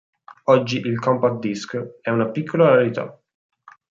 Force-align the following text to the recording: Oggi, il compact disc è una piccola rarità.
Oggi, 0.45 0.79
il 0.83 0.97
compact 0.97 1.37
disc 1.37 1.77
è 2.01 2.09
una 2.09 2.29
piccola 2.31 2.73
rarità. 2.73 3.21